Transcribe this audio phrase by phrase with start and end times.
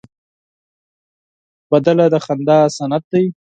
[1.69, 3.25] سندره د خندا سند دی